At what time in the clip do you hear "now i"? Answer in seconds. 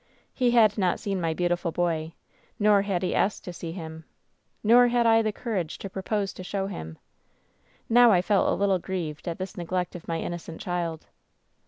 7.87-8.23